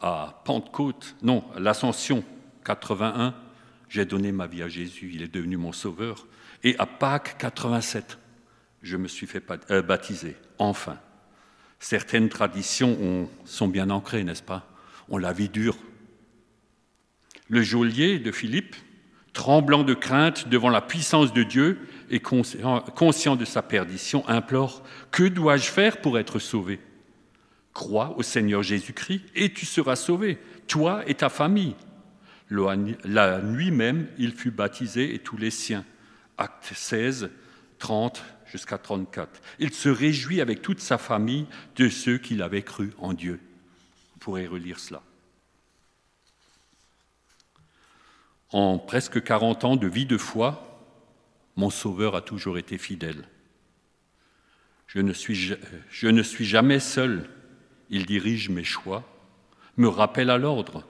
à 0.01 0.41
Pentecôte, 0.47 1.15
non, 1.23 1.45
l'Ascension 1.59 2.25
81, 2.65 3.35
j'ai 3.93 4.07
donné 4.07 4.33
ma 4.33 4.47
vie 4.47 4.63
à 4.63 4.69
Jésus, 4.69 5.11
il 5.13 5.21
est 5.21 5.33
devenu 5.33 5.59
mon 5.59 5.73
sauveur. 5.73 6.27
Et 6.65 6.75
à 6.79 6.87
Pâques 6.87 7.37
87, 7.39 8.17
je 8.81 8.97
me 8.97 9.07
suis 9.07 9.27
fait 9.27 9.45
euh, 9.71 9.83
baptiser, 9.83 10.35
enfin. 10.59 10.99
Certaines 11.79 12.31
traditions 12.31 13.29
sont 13.45 13.69
bien 13.69 13.91
ancrées, 13.91 14.25
n'est-ce 14.25 14.43
pas? 14.43 14.67
On 15.11 15.19
la 15.19 15.35
vie 15.35 15.51
dure. 15.51 15.77
Le 17.49 17.61
geôlier 17.61 18.19
de 18.19 18.33
Philippe, 18.33 18.77
tremblant 19.35 19.83
de 19.83 19.93
crainte 19.93 20.49
devant 20.49 20.71
la 20.71 20.81
puissance 20.81 21.35
de 21.35 21.43
Dieu 21.43 21.79
et 22.09 22.21
conscient 22.21 23.37
de 23.37 23.45
sa 23.45 23.61
perdition, 23.61 24.27
implore 24.27 24.83
Que 25.11 25.25
dois-je 25.25 25.71
faire 25.71 26.01
pour 26.01 26.19
être 26.19 26.39
sauvé? 26.39 26.81
Crois 27.75 28.17
au 28.17 28.23
Seigneur 28.23 28.63
Jésus-Christ 28.63 29.23
et 29.35 29.53
tu 29.53 29.67
seras 29.67 29.97
sauvé, 29.97 30.39
toi 30.67 31.03
et 31.07 31.15
ta 31.15 31.29
famille. 31.29 31.75
La 33.05 33.41
nuit 33.41 33.71
même, 33.71 34.09
il 34.19 34.33
fut 34.33 34.51
baptisé 34.51 35.15
et 35.15 35.19
tous 35.19 35.37
les 35.37 35.51
siens. 35.51 35.85
Acte 36.37 36.73
16, 36.75 37.31
30 37.79 38.23
jusqu'à 38.47 38.79
34. 38.79 39.41
Il 39.59 39.73
se 39.73 39.89
réjouit 39.89 40.41
avec 40.41 40.61
toute 40.61 40.81
sa 40.81 40.99
famille 40.99 41.47
de 41.77 41.89
ceux 41.89 42.19
qu'il 42.19 42.43
avait 42.43 42.63
cru 42.63 42.93
en 42.99 43.15
Dieu. 43.15 43.41
Vous 44.13 44.19
pourrez 44.19 44.47
relire 44.47 44.79
cela. 44.79 45.03
En 48.51 48.79
presque 48.79 49.23
40 49.23 49.65
ans 49.65 49.77
de 49.77 49.87
vie 49.87 50.05
de 50.05 50.19
foi, 50.19 50.69
mon 51.57 51.71
Sauveur 51.71 52.15
a 52.15 52.21
toujours 52.21 52.59
été 52.59 52.77
fidèle. 52.77 53.25
Je 54.87 55.01
ne 55.01 55.15
suis, 55.15 55.55
je 55.91 56.09
ne 56.09 56.23
suis 56.23 56.45
jamais 56.45 56.81
seul. 56.81 57.31
Il 57.89 58.05
dirige 58.05 58.51
mes 58.51 58.65
choix, 58.65 59.05
me 59.79 59.89
rappelle 59.89 60.29
à 60.29 60.37
l'ordre. 60.37 60.87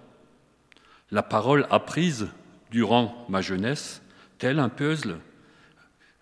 La 1.13 1.23
parole 1.23 1.67
apprise 1.71 2.29
durant 2.71 3.27
ma 3.29 3.43
jeunesse, 3.43 4.01
tel 4.39 4.59
un 4.59 4.71
puzzle, 4.71 5.21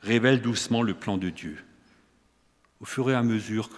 révèle 0.02 0.42
doucement 0.42 0.82
le 0.82 0.94
plan 0.94 1.16
de 1.16 1.30
Dieu. 1.30 1.64
Au 2.80 2.84
fur 2.84 3.08
et 3.08 3.14
à 3.14 3.22
mesure 3.22 3.70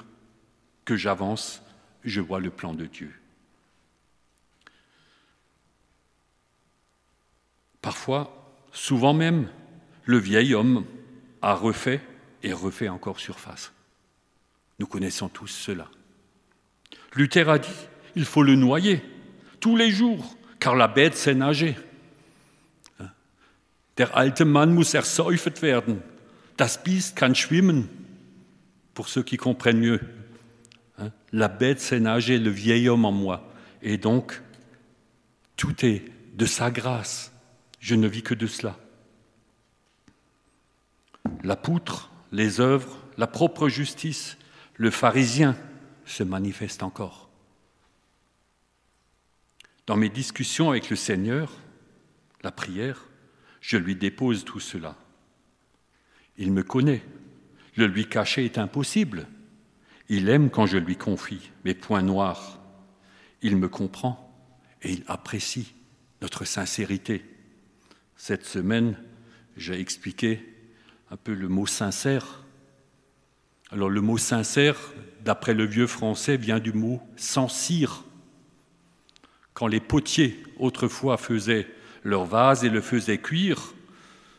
que 0.86 0.96
j'avance, 0.96 1.62
je 2.02 2.22
vois 2.22 2.40
le 2.40 2.48
plan 2.48 2.72
de 2.72 2.86
Dieu. 2.86 3.12
Parfois, 7.82 8.56
souvent 8.72 9.12
même, 9.12 9.48
le 10.06 10.16
vieil 10.16 10.54
homme 10.54 10.86
a 11.42 11.52
refait 11.52 12.00
et 12.42 12.54
refait 12.54 12.88
encore 12.88 13.20
surface. 13.20 13.72
Nous 14.78 14.86
connaissons 14.86 15.28
tous 15.28 15.48
cela. 15.48 15.90
Luther 17.14 17.50
a 17.50 17.58
dit, 17.58 17.68
il 18.16 18.24
faut 18.24 18.42
le 18.42 18.54
noyer 18.54 19.02
tous 19.60 19.76
les 19.76 19.90
jours, 19.90 20.36
car 20.62 20.76
la 20.76 20.86
bête 20.86 21.16
sait 21.16 21.34
nager. 21.34 21.74
Der 23.96 24.16
alte 24.16 24.44
Mann 24.44 24.72
muss 24.72 24.94
ersäufet 24.94 25.60
werden. 25.60 26.02
Das 26.56 26.84
Biest 26.84 27.16
kann 27.16 27.34
schwimmen. 27.34 27.88
Pour 28.94 29.08
ceux 29.08 29.24
qui 29.24 29.36
comprennent 29.36 29.80
mieux. 29.80 30.00
La 31.32 31.48
bête 31.48 31.80
sait 31.80 31.98
nager, 31.98 32.38
le 32.38 32.50
vieil 32.50 32.88
homme 32.88 33.04
en 33.04 33.10
moi. 33.10 33.52
Et 33.82 33.98
donc, 33.98 34.40
tout 35.56 35.84
est 35.84 36.04
de 36.34 36.46
sa 36.46 36.70
grâce. 36.70 37.32
Je 37.80 37.96
ne 37.96 38.06
vis 38.06 38.22
que 38.22 38.34
de 38.34 38.46
cela. 38.46 38.78
La 41.42 41.56
poutre, 41.56 42.12
les 42.30 42.60
œuvres, 42.60 42.98
la 43.18 43.26
propre 43.26 43.68
justice, 43.68 44.38
le 44.76 44.92
pharisien 44.92 45.56
se 46.06 46.22
manifestent 46.22 46.84
encore. 46.84 47.31
Dans 49.92 49.98
mes 49.98 50.08
discussions 50.08 50.70
avec 50.70 50.88
le 50.88 50.96
Seigneur, 50.96 51.52
la 52.42 52.50
prière, 52.50 53.10
je 53.60 53.76
lui 53.76 53.94
dépose 53.94 54.42
tout 54.42 54.58
cela. 54.58 54.96
Il 56.38 56.50
me 56.50 56.62
connaît. 56.62 57.02
Le 57.76 57.84
lui 57.84 58.08
cacher 58.08 58.46
est 58.46 58.56
impossible. 58.56 59.28
Il 60.08 60.30
aime 60.30 60.48
quand 60.48 60.64
je 60.64 60.78
lui 60.78 60.96
confie 60.96 61.50
mes 61.66 61.74
points 61.74 62.00
noirs. 62.00 62.58
Il 63.42 63.58
me 63.58 63.68
comprend 63.68 64.34
et 64.80 64.92
il 64.92 65.04
apprécie 65.08 65.74
notre 66.22 66.46
sincérité. 66.46 67.26
Cette 68.16 68.46
semaine, 68.46 68.96
j'ai 69.58 69.78
expliqué 69.78 70.40
un 71.10 71.18
peu 71.18 71.34
le 71.34 71.48
mot 71.48 71.66
sincère. 71.66 72.44
Alors 73.70 73.90
le 73.90 74.00
mot 74.00 74.16
sincère, 74.16 74.94
d'après 75.22 75.52
le 75.52 75.66
vieux 75.66 75.86
français, 75.86 76.38
vient 76.38 76.60
du 76.60 76.72
mot 76.72 77.02
sans. 77.16 77.50
Quand 79.62 79.68
les 79.68 79.78
potiers 79.78 80.42
autrefois 80.58 81.16
faisaient 81.16 81.68
leur 82.02 82.24
vase 82.24 82.64
et 82.64 82.68
le 82.68 82.80
faisaient 82.80 83.18
cuire, 83.18 83.74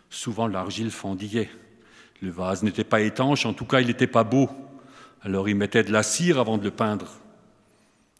souvent 0.09 0.47
l'argile 0.47 0.91
fendillait. 0.91 1.49
Le 2.21 2.29
vase 2.29 2.61
n'était 2.61 2.83
pas 2.83 2.99
étanche, 2.99 3.45
en 3.45 3.53
tout 3.53 3.63
cas 3.63 3.79
il 3.79 3.87
n'était 3.87 4.05
pas 4.05 4.25
beau. 4.25 4.49
Alors 5.21 5.47
ils 5.47 5.55
mettaient 5.55 5.85
de 5.85 5.93
la 5.93 6.03
cire 6.03 6.39
avant 6.39 6.57
de 6.57 6.65
le 6.65 6.71
peindre. 6.71 7.09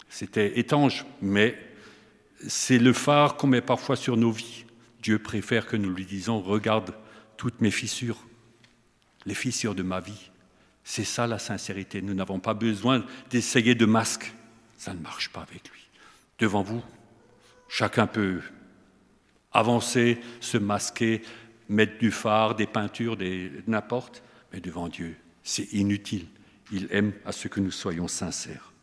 C'était 0.07 0.57
étanche, 0.57 1.03
mais 1.21 1.57
c'est 2.47 2.79
le 2.79 2.93
phare 2.93 3.35
qu'on 3.35 3.47
met 3.47 3.59
parfois 3.59 3.97
sur 3.97 4.15
nos 4.15 4.31
vies. 4.31 4.63
Dieu 5.01 5.19
préfère 5.19 5.67
que 5.67 5.75
nous 5.75 5.89
lui 5.89 6.05
disons, 6.05 6.39
regarde 6.39 6.93
toutes 7.35 7.59
mes 7.59 7.71
fissures, 7.71 8.23
les 9.25 9.35
fissures 9.35 9.75
de 9.75 9.83
ma 9.83 9.99
vie. 9.99 10.31
C'est 10.85 11.03
ça 11.03 11.27
la 11.27 11.37
sincérité. 11.37 12.01
Nous 12.01 12.13
n'avons 12.13 12.39
pas 12.39 12.53
besoin 12.53 13.03
d'essayer 13.29 13.75
de 13.75 13.85
masque. 13.85 14.33
Ça 14.77 14.93
ne 14.93 15.01
marche 15.01 15.27
pas 15.27 15.41
avec 15.41 15.69
lui. 15.69 15.82
Devant 16.43 16.61
vous, 16.61 16.83
chacun 17.69 18.05
peut 18.05 18.41
avancer, 19.53 20.19
se 20.41 20.57
masquer, 20.57 21.21
mettre 21.69 21.97
du 21.99 22.11
phare, 22.11 22.53
des 22.55 22.67
peintures, 22.67 23.15
des, 23.15 23.49
n'importe, 23.65 24.21
mais 24.51 24.59
devant 24.59 24.89
Dieu, 24.89 25.15
c'est 25.41 25.71
inutile. 25.71 26.25
Il 26.69 26.89
aime 26.91 27.13
à 27.25 27.31
ce 27.31 27.47
que 27.47 27.61
nous 27.61 27.71
soyons 27.71 28.09
sincères. 28.09 28.73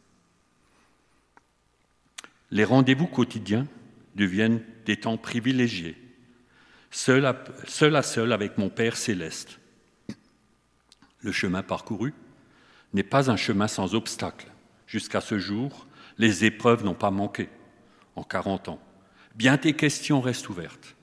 Les 2.50 2.64
rendez-vous 2.64 3.06
quotidiens 3.06 3.66
deviennent 4.14 4.62
des 4.86 4.96
temps 4.96 5.18
privilégiés, 5.18 5.98
seul 6.90 7.26
à, 7.26 7.44
seul 7.68 7.94
à 7.94 8.02
seul 8.02 8.32
avec 8.32 8.56
mon 8.56 8.70
Père 8.70 8.96
céleste. 8.96 9.58
Le 11.20 11.30
chemin 11.30 11.62
parcouru 11.62 12.14
n'est 12.94 13.02
pas 13.02 13.30
un 13.30 13.36
chemin 13.36 13.68
sans 13.68 13.94
obstacles. 13.94 14.50
Jusqu'à 14.86 15.20
ce 15.20 15.38
jour, 15.38 15.86
les 16.20 16.44
épreuves 16.44 16.84
n'ont 16.84 16.92
pas 16.92 17.10
manqué 17.10 17.48
en 18.14 18.22
40 18.22 18.68
ans. 18.68 18.82
Bien 19.34 19.56
des 19.56 19.72
questions 19.72 20.20
restent 20.20 20.50
ouvertes. 20.50 20.94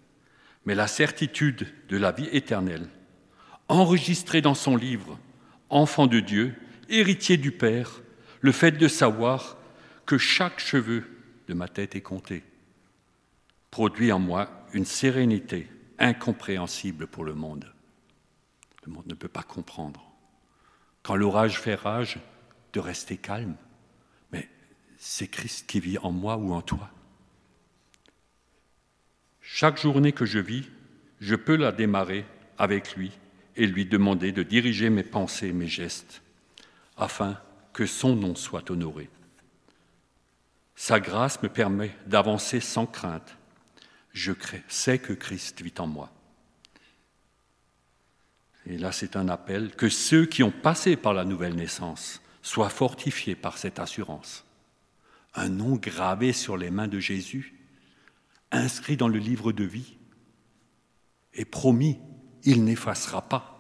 Mais 0.66 0.76
la 0.76 0.86
certitude 0.86 1.74
de 1.90 1.98
la 1.98 2.12
vie 2.12 2.30
éternelle, 2.32 2.88
enregistrée 3.68 4.42
dans 4.42 4.54
son 4.54 4.76
livre, 4.78 5.18
enfant 5.72 6.06
de 6.06 6.20
Dieu, 6.20 6.54
héritier 6.88 7.38
du 7.38 7.52
Père, 7.52 8.04
le 8.42 8.52
fait 8.52 8.74
de 8.74 8.88
savoir 8.88 9.58
que 10.06 10.20
chaque 10.20 10.60
cheveu 10.60 11.04
de 11.48 11.56
ma 11.56 11.68
tête 11.68 11.96
est 11.96 12.02
compté, 12.02 12.44
produit 13.72 14.12
en 14.12 14.20
moi 14.20 14.68
une 14.74 14.86
sérénité 14.86 15.68
incompréhensible 15.98 17.08
pour 17.08 17.24
le 17.24 17.34
monde. 17.34 17.74
Le 18.86 18.92
monde 18.92 19.08
ne 19.08 19.16
peut 19.16 19.28
pas 19.28 19.42
comprendre. 19.42 20.12
Quand 21.02 21.16
l'orage 21.16 21.60
fait 21.60 21.74
rage, 21.74 22.20
de 22.74 22.80
rester 22.80 23.18
calme. 23.18 23.56
C'est 24.98 25.28
Christ 25.28 25.68
qui 25.68 25.80
vit 25.80 25.98
en 26.00 26.12
moi 26.12 26.38
ou 26.38 26.54
en 26.54 26.62
toi. 26.62 26.90
Chaque 29.42 29.80
journée 29.80 30.12
que 30.12 30.26
je 30.26 30.40
vis, 30.40 30.68
je 31.22 31.36
peux 31.36 31.56
la 31.56 31.72
démarrer 31.72 32.26
avec 32.58 32.96
lui 32.96 33.12
et 33.56 33.66
lui 33.66 33.86
demander 33.86 34.32
de 34.32 34.44
diriger 34.44 34.90
mes 34.90 35.04
pensées, 35.04 35.54
mes 35.54 35.68
gestes, 35.68 36.22
afin 36.98 37.40
que 37.74 37.86
son 37.86 38.16
nom 38.16 38.36
soit 38.36 38.70
honoré. 38.70 39.10
Sa 40.76 41.00
grâce 41.00 41.42
me 41.42 41.50
permet 41.50 41.96
d'avancer 42.06 42.60
sans 42.60 42.86
crainte. 42.86 43.36
Je 44.14 44.34
sais 44.68 45.00
que 45.00 45.14
Christ 45.14 45.62
vit 45.62 45.74
en 45.80 45.88
moi. 45.88 46.12
Et 48.68 48.78
là, 48.78 48.92
c'est 48.92 49.16
un 49.16 49.30
appel 49.30 49.76
que 49.76 49.90
ceux 49.90 50.26
qui 50.26 50.44
ont 50.44 50.52
passé 50.52 50.96
par 50.98 51.14
la 51.14 51.24
nouvelle 51.24 51.56
naissance 51.56 52.22
soient 52.42 52.70
fortifiés 52.70 53.36
par 53.36 53.58
cette 53.58 53.80
assurance. 53.80 54.44
Un 55.38 55.50
nom 55.50 55.76
gravé 55.76 56.34
sur 56.34 56.58
les 56.58 56.72
mains 56.72 56.88
de 56.88 57.00
Jésus, 57.00 57.54
inscrit 58.52 58.98
dans 58.98 59.08
le 59.08 59.20
livre 59.20 59.52
de 59.52 59.64
vie, 59.64 59.96
et 61.36 61.46
promis, 61.46 62.00
il 62.44 62.64
n'effacera 62.64 63.22
pas. 63.22 63.54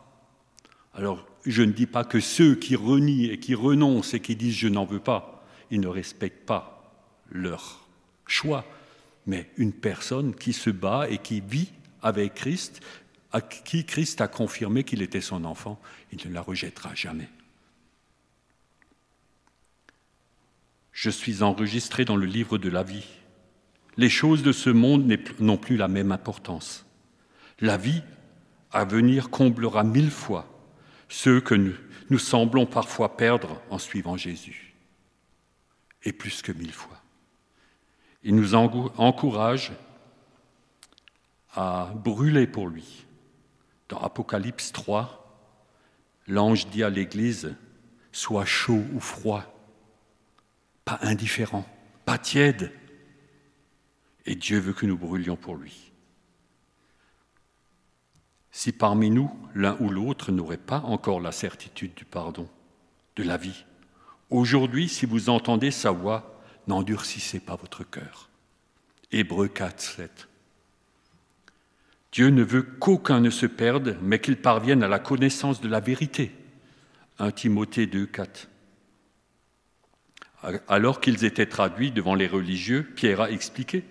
Alors, 0.95 1.27
je 1.45 1.61
ne 1.61 1.71
dis 1.71 1.85
pas 1.85 2.03
que 2.03 2.19
ceux 2.19 2.55
qui 2.55 2.75
renient 2.75 3.31
et 3.31 3.39
qui 3.39 3.53
renoncent 3.53 4.15
et 4.15 4.19
qui 4.19 4.35
disent 4.35 4.55
je 4.55 4.67
n'en 4.67 4.85
veux 4.85 4.99
pas, 4.99 5.45
ils 5.69 5.79
ne 5.79 5.87
respectent 5.87 6.47
pas 6.47 7.05
leur 7.29 7.87
choix, 8.25 8.65
mais 9.27 9.49
une 9.57 9.73
personne 9.73 10.33
qui 10.33 10.53
se 10.53 10.71
bat 10.71 11.07
et 11.09 11.19
qui 11.19 11.41
vit 11.41 11.71
avec 12.01 12.33
Christ, 12.33 12.81
à 13.31 13.41
qui 13.41 13.85
Christ 13.85 14.19
a 14.19 14.27
confirmé 14.27 14.83
qu'il 14.83 15.03
était 15.03 15.21
son 15.21 15.45
enfant, 15.45 15.79
il 16.11 16.27
ne 16.27 16.33
la 16.33 16.41
rejettera 16.41 16.95
jamais. 16.95 17.29
Je 20.97 21.11
suis 21.11 21.43
enregistré 21.43 22.05
dans 22.05 22.15
le 22.15 22.25
livre 22.25 22.57
de 22.57 22.69
la 22.69 22.81
vie. 22.81 23.05
Les 23.97 24.09
choses 24.09 24.41
de 24.41 24.51
ce 24.51 24.71
monde 24.71 25.07
n'ont 25.39 25.57
plus 25.57 25.77
la 25.77 25.87
même 25.87 26.11
importance. 26.11 26.87
La 27.59 27.77
vie 27.77 28.01
à 28.71 28.83
venir 28.83 29.29
comblera 29.29 29.83
mille 29.83 30.09
fois 30.09 30.47
ceux 31.07 31.39
que 31.39 31.53
nous, 31.53 31.75
nous 32.09 32.17
semblons 32.17 32.65
parfois 32.65 33.15
perdre 33.15 33.61
en 33.69 33.77
suivant 33.77 34.17
Jésus, 34.17 34.73
et 36.01 36.11
plus 36.11 36.41
que 36.41 36.51
mille 36.51 36.73
fois. 36.73 36.99
Il 38.23 38.33
nous 38.33 38.55
encourage 38.55 39.73
à 41.53 41.93
brûler 41.93 42.47
pour 42.47 42.69
lui. 42.69 43.05
Dans 43.87 43.99
Apocalypse 43.99 44.71
3, 44.71 45.45
l'ange 46.27 46.69
dit 46.69 46.81
à 46.81 46.89
l'Église, 46.89 47.55
sois 48.11 48.45
chaud 48.45 48.83
ou 48.93 48.99
froid, 48.99 49.56
pas 50.87 50.99
indifférent, 51.01 51.65
pas 52.05 52.17
tiède. 52.17 52.71
Et 54.25 54.35
Dieu 54.35 54.57
veut 54.57 54.71
que 54.71 54.85
nous 54.85 54.97
brûlions 54.97 55.35
pour 55.35 55.57
lui. 55.57 55.91
Si 58.51 58.71
parmi 58.71 59.09
nous, 59.09 59.29
l'un 59.53 59.75
ou 59.81 59.89
l'autre 59.89 60.31
n'aurait 60.31 60.55
pas 60.55 60.79
encore 60.79 61.19
la 61.19 61.33
certitude 61.33 61.93
du 61.93 62.05
pardon, 62.05 62.47
de 63.17 63.23
la 63.23 63.35
vie, 63.35 63.65
aujourd'hui, 64.29 64.87
si 64.87 65.05
vous 65.05 65.27
entendez 65.27 65.71
sa 65.71 65.91
voix, 65.91 66.39
n'endurcissez 66.67 67.41
pas 67.41 67.57
votre 67.57 67.83
cœur. 67.83 68.29
Hébreu 69.11 69.49
4, 69.49 69.81
7. 69.81 70.29
Dieu 72.13 72.29
ne 72.29 72.43
veut 72.43 72.63
qu'aucun 72.63 73.19
ne 73.19 73.29
se 73.29 73.45
perde, 73.45 73.97
mais 74.01 74.21
qu'il 74.21 74.37
parvienne 74.37 74.83
à 74.83 74.87
la 74.87 74.99
connaissance 74.99 75.59
de 75.59 75.67
la 75.67 75.81
vérité. 75.81 76.31
1 77.19 77.31
Timothée 77.31 77.87
2, 77.87 78.05
4. 78.05 78.47
Alors 80.67 81.01
qu'ils 81.01 81.25
étaient 81.25 81.47
traduits 81.47 81.91
devant 81.91 82.15
les 82.15 82.27
religieux, 82.27 82.87
Pierre 82.95 83.21
a 83.21 83.31
expliqué 83.31 83.83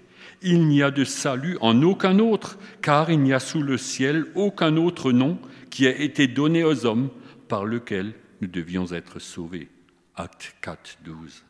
Il 0.42 0.66
n'y 0.68 0.82
a 0.82 0.90
de 0.90 1.04
salut 1.04 1.58
en 1.60 1.82
aucun 1.82 2.18
autre, 2.18 2.58
car 2.82 3.10
il 3.10 3.20
n'y 3.20 3.32
a 3.32 3.40
sous 3.40 3.62
le 3.62 3.78
ciel 3.78 4.26
aucun 4.34 4.76
autre 4.76 5.12
nom 5.12 5.38
qui 5.70 5.86
a 5.86 5.90
été 5.90 6.28
donné 6.28 6.64
aux 6.64 6.86
hommes 6.86 7.10
par 7.48 7.64
lequel 7.64 8.14
nous 8.40 8.48
devions 8.48 8.92
être 8.92 9.18
sauvés. 9.18 9.68
Acte 10.14 10.54
4, 10.60 10.98
12. 11.04 11.44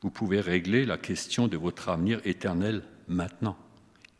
Vous 0.00 0.10
pouvez 0.10 0.40
régler 0.40 0.86
la 0.86 0.96
question 0.96 1.48
de 1.48 1.56
votre 1.56 1.88
avenir 1.88 2.20
éternel 2.24 2.84
maintenant, 3.08 3.58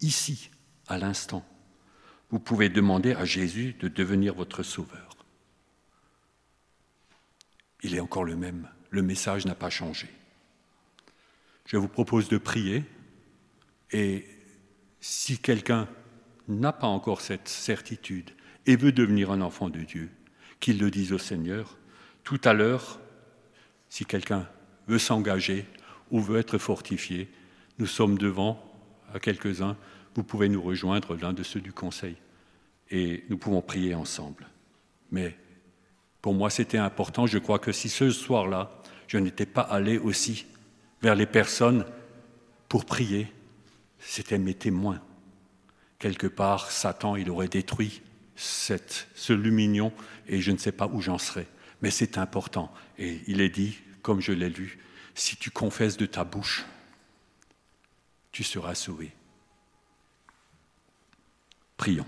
ici, 0.01 0.51
à 0.89 0.99
l'instant. 0.99 1.47
Vous 2.31 2.41
pouvez 2.41 2.69
demander 2.69 3.13
à 3.13 3.25
Jésus 3.25 3.77
de 3.81 3.89
devenir 3.89 4.35
votre 4.35 4.63
sauveur. 4.63 5.09
Il 7.83 7.95
est 7.95 8.01
encore 8.01 8.25
le 8.25 8.37
même. 8.37 8.69
Le 8.91 9.03
message 9.03 9.47
n'a 9.47 9.55
pas 9.55 9.71
changé. 9.71 10.09
Je 11.67 11.77
vous 11.77 11.89
propose 11.89 12.29
de 12.29 12.39
prier 12.39 12.85
et 13.93 14.25
si 15.01 15.39
quelqu'un 15.39 15.89
n'a 16.49 16.73
pas 16.73 16.87
encore 16.87 17.21
cette 17.21 17.49
certitude 17.49 18.31
et 18.67 18.77
veut 18.77 18.93
devenir 18.93 19.31
un 19.31 19.41
enfant 19.41 19.69
de 19.69 19.81
Dieu, 19.81 20.11
qu'il 20.61 20.79
le 20.79 20.91
dise 20.91 21.13
au 21.13 21.19
Seigneur. 21.19 21.77
Tout 22.25 22.41
à 22.45 22.53
l'heure, 22.53 23.01
si 23.89 24.05
quelqu'un 24.05 24.49
veut 24.87 24.99
s'engager 24.99 25.67
ou 26.11 26.21
veut 26.21 26.39
être 26.39 26.59
fortifié, 26.59 27.29
nous 27.79 27.87
sommes 27.87 28.19
devant 28.19 28.63
à 29.13 29.21
quelques-uns 29.21 29.77
vous 30.19 30.25
pouvez 30.25 30.49
nous 30.49 30.61
rejoindre, 30.61 31.15
l'un 31.15 31.33
de 31.33 31.45
ceux 31.45 31.61
du 31.61 31.73
Conseil, 31.73 32.17
et 32.91 33.25
nous 33.29 33.39
pouvons 33.39 33.63
prier 33.63 33.95
ensemble. 33.95 34.49
Mais 35.13 35.39
pour 36.23 36.35
moi, 36.35 36.51
c'était 36.51 36.79
important. 36.79 37.27
Je 37.27 37.39
crois 37.39 37.59
que 37.59 37.73
si 37.73 37.89
ce 37.89 38.11
soir-là, 38.11 38.71
je 39.07 39.19
n'étais 39.19 39.47
pas 39.47 39.63
allé 39.63 39.99
aussi 39.99 40.47
vers 41.03 41.15
les 41.15 41.27
personnes 41.27 41.85
pour 42.69 42.85
prier, 42.85 43.33
c'était 43.99 44.39
mes 44.39 44.55
témoins. 44.55 45.01
Quelque 45.99 46.27
part, 46.27 46.71
Satan, 46.71 47.17
il 47.17 47.31
aurait 47.31 47.49
détruit 47.49 48.03
ce 48.37 49.33
lumignon 49.33 49.93
et 50.29 50.41
je 50.41 50.53
ne 50.53 50.59
sais 50.59 50.73
pas 50.73 50.87
où 50.87 51.01
j'en 51.01 51.19
serais. 51.19 51.47
Mais 51.83 51.91
c'est 51.91 52.19
important. 52.19 52.73
Et 52.99 53.21
il 53.27 53.41
est 53.41 53.49
dit, 53.49 53.79
comme 54.03 54.21
je 54.21 54.33
l'ai 54.33 54.51
lu, 54.51 54.79
si 55.15 55.37
tu 55.37 55.51
confesses 55.51 55.97
de 55.97 56.07
ta 56.07 56.25
bouche, 56.25 56.67
tu 58.31 58.45
seras 58.45 58.75
sauvé. 58.75 59.13
Prions. 61.77 62.07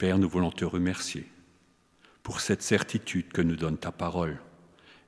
Père, 0.00 0.18
nous 0.18 0.30
voulons 0.30 0.50
te 0.50 0.64
remercier 0.64 1.26
pour 2.22 2.40
cette 2.40 2.62
certitude 2.62 3.28
que 3.32 3.42
nous 3.42 3.54
donne 3.54 3.76
ta 3.76 3.92
parole, 3.92 4.40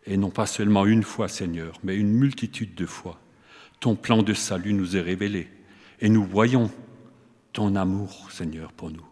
et 0.05 0.18
non 0.18 0.28
pas 0.28 0.44
seulement 0.44 0.85
une 0.85 1.02
fois, 1.02 1.28
Seigneur, 1.28 1.78
mais 1.83 1.96
une 1.96 2.12
multitude 2.12 2.74
de 2.74 2.85
fois. 2.85 3.18
Ton 3.81 3.96
plan 3.96 4.22
de 4.22 4.35
salut 4.35 4.74
nous 4.74 4.94
est 4.94 5.00
révélé, 5.00 5.48
et 6.00 6.11
nous 6.11 6.22
voyons 6.22 6.70
ton 7.55 7.74
amour, 7.74 8.31
Seigneur, 8.31 8.70
pour 8.74 8.90
nous. 8.90 9.07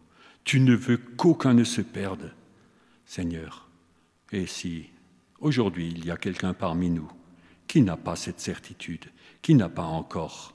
Tu 0.45 0.61
ne 0.61 0.75
veux 0.75 0.99
qu'aucun 0.99 1.55
ne 1.55 1.65
se 1.65 1.81
perde, 1.81 2.35
Seigneur. 3.07 3.67
Et 4.33 4.45
si 4.45 4.91
aujourd'hui 5.39 5.89
il 5.97 6.05
y 6.05 6.11
a 6.11 6.19
quelqu'un 6.19 6.53
parmi 6.53 6.91
nous 6.91 7.11
qui 7.69 7.81
n'a 7.81 7.97
pas 7.97 8.17
cette 8.17 8.41
certitude, 8.41 9.07
qui 9.41 9.55
n'a 9.55 9.71
pas 9.71 9.85
encore 9.85 10.55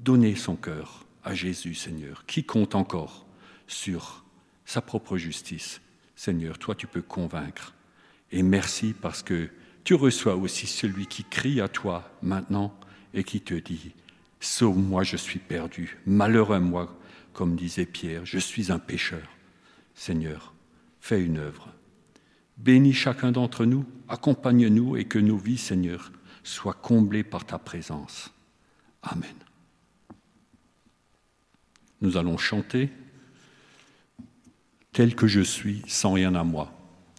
donner 0.00 0.34
son 0.34 0.56
cœur 0.56 1.06
à 1.22 1.32
Jésus, 1.32 1.76
Seigneur, 1.76 2.26
qui 2.26 2.42
compte 2.42 2.74
encore 2.74 3.24
sur 3.68 4.23
sa 4.64 4.80
propre 4.80 5.16
justice. 5.16 5.80
Seigneur, 6.16 6.58
toi 6.58 6.74
tu 6.74 6.86
peux 6.86 7.02
convaincre. 7.02 7.74
Et 8.32 8.42
merci 8.42 8.94
parce 9.00 9.22
que 9.22 9.48
tu 9.84 9.94
reçois 9.94 10.36
aussi 10.36 10.66
celui 10.66 11.06
qui 11.06 11.24
crie 11.24 11.60
à 11.60 11.68
toi 11.68 12.10
maintenant 12.22 12.74
et 13.12 13.24
qui 13.24 13.40
te 13.40 13.54
dit, 13.54 13.92
Sauve-moi, 14.40 15.04
je 15.04 15.16
suis 15.16 15.38
perdu, 15.38 15.98
malheureux 16.06 16.60
moi, 16.60 16.98
comme 17.32 17.56
disait 17.56 17.86
Pierre, 17.86 18.26
je 18.26 18.38
suis 18.38 18.70
un 18.70 18.78
pécheur. 18.78 19.26
Seigneur, 19.94 20.54
fais 21.00 21.22
une 21.22 21.38
œuvre. 21.38 21.68
Bénis 22.56 22.92
chacun 22.92 23.32
d'entre 23.32 23.64
nous, 23.64 23.84
accompagne-nous 24.08 24.96
et 24.96 25.04
que 25.04 25.18
nos 25.18 25.36
vies, 25.36 25.58
Seigneur, 25.58 26.12
soient 26.42 26.74
comblées 26.74 27.24
par 27.24 27.44
ta 27.44 27.58
présence. 27.58 28.32
Amen. 29.02 29.34
Nous 32.00 32.16
allons 32.16 32.36
chanter 32.36 32.90
tel 34.94 35.14
que 35.14 35.26
je 35.26 35.40
suis, 35.40 35.82
sans 35.86 36.12
rien 36.12 36.34
à 36.36 36.44
moi. 36.44 36.72